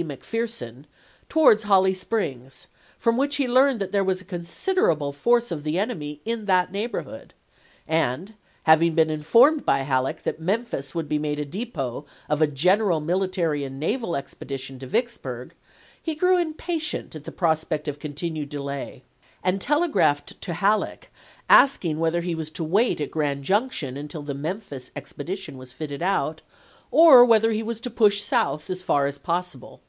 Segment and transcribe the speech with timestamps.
[0.00, 0.84] McPherson,
[1.28, 2.68] towards Holly Springs,
[2.98, 6.72] from which he learned that there was a considerable force of the enemy in that
[6.72, 7.34] neighborhood;
[7.86, 8.32] and,
[8.62, 13.00] having been informed by Halleck that Memphis would be made a depot of a general
[13.00, 15.52] military and naval expedition to Vicksburg,
[16.02, 19.02] he grew impatient at the prospect of continued delay,
[19.44, 21.10] and telegraphed to Halleck
[21.50, 26.00] asking whether he was to wait at Grand Junction until the Memphis expedition was fitted
[26.00, 26.40] out,
[26.90, 29.06] or whether he PEELUDES TO THE VICKSBURG CAMPAIGNS 123 was to push south as far
[29.06, 29.80] as possible.